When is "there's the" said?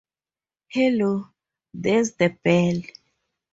1.75-2.35